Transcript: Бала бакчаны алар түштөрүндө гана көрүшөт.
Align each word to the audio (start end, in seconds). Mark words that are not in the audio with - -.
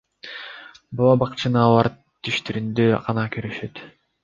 Бала 1.01 1.19
бакчаны 1.25 1.61
алар 1.65 1.91
түштөрүндө 2.29 2.91
гана 3.07 3.29
көрүшөт. 3.39 3.87